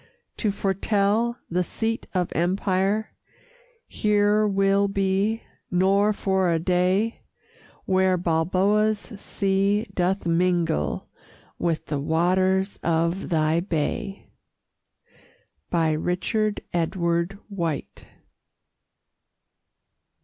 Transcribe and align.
To 0.37 0.49
foretell 0.51 1.37
the 1.47 1.63
seat 1.63 2.07
of 2.15 2.31
empire 2.33 3.13
Here 3.87 4.47
will 4.47 4.87
be, 4.87 5.43
nor 5.69 6.11
for 6.11 6.51
a 6.51 6.57
day, 6.57 7.21
Where 7.85 8.17
Balboa's 8.17 8.97
sea 8.97 9.85
doth 9.93 10.25
mingle 10.25 11.05
With 11.59 11.85
the 11.85 11.99
waters 11.99 12.79
of 12.81 13.29
thy 13.29 13.59
bay! 13.59 14.25
RICHARD 15.71 16.61
EDWARD 16.73 17.37
WHITE. 17.49 18.05